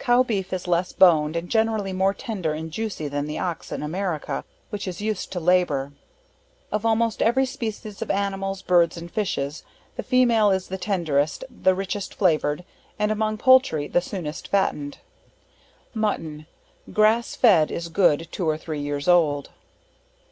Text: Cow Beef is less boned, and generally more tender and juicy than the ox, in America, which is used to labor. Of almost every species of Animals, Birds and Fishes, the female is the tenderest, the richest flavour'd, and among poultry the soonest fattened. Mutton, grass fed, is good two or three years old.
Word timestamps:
Cow 0.00 0.24
Beef 0.24 0.52
is 0.52 0.66
less 0.66 0.90
boned, 0.92 1.36
and 1.36 1.48
generally 1.48 1.92
more 1.92 2.12
tender 2.12 2.52
and 2.52 2.68
juicy 2.72 3.06
than 3.06 3.26
the 3.26 3.38
ox, 3.38 3.70
in 3.70 3.80
America, 3.80 4.44
which 4.70 4.88
is 4.88 5.00
used 5.00 5.30
to 5.30 5.38
labor. 5.38 5.92
Of 6.72 6.84
almost 6.84 7.22
every 7.22 7.46
species 7.46 8.02
of 8.02 8.10
Animals, 8.10 8.60
Birds 8.60 8.96
and 8.96 9.08
Fishes, 9.08 9.62
the 9.94 10.02
female 10.02 10.50
is 10.50 10.66
the 10.66 10.78
tenderest, 10.78 11.44
the 11.48 11.76
richest 11.76 12.12
flavour'd, 12.14 12.64
and 12.98 13.12
among 13.12 13.38
poultry 13.38 13.86
the 13.86 14.00
soonest 14.00 14.48
fattened. 14.48 14.98
Mutton, 15.94 16.48
grass 16.92 17.36
fed, 17.36 17.70
is 17.70 17.88
good 17.88 18.26
two 18.32 18.48
or 18.48 18.58
three 18.58 18.80
years 18.80 19.06
old. 19.06 19.50